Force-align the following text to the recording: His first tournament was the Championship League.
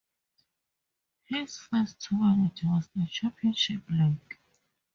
His 1.25 1.57
first 1.57 1.99
tournament 2.01 2.59
was 2.63 2.89
the 2.95 3.05
Championship 3.07 3.83
League. 3.87 4.39